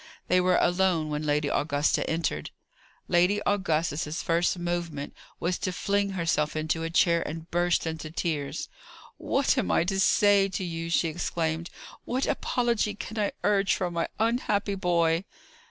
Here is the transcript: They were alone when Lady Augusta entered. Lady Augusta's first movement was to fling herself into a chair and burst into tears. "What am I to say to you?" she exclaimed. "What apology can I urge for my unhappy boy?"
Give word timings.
They 0.29 0.41
were 0.41 0.55
alone 0.57 1.09
when 1.09 1.27
Lady 1.27 1.47
Augusta 1.47 2.09
entered. 2.09 2.49
Lady 3.07 3.39
Augusta's 3.45 4.23
first 4.23 4.57
movement 4.57 5.13
was 5.39 5.59
to 5.59 5.71
fling 5.71 6.13
herself 6.13 6.55
into 6.55 6.81
a 6.81 6.89
chair 6.89 7.21
and 7.21 7.51
burst 7.51 7.85
into 7.85 8.09
tears. 8.09 8.67
"What 9.17 9.59
am 9.59 9.69
I 9.69 9.83
to 9.83 9.99
say 9.99 10.49
to 10.49 10.63
you?" 10.63 10.89
she 10.89 11.07
exclaimed. 11.07 11.69
"What 12.03 12.25
apology 12.25 12.95
can 12.95 13.19
I 13.19 13.33
urge 13.43 13.75
for 13.75 13.91
my 13.91 14.07
unhappy 14.17 14.73
boy?" 14.73 15.23